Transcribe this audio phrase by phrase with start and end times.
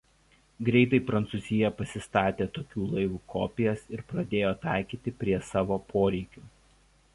[0.69, 6.47] Greitai Prancūzija pasistatė tokių laivų kopijas ir pradėjo taikyti prie savo poreikių.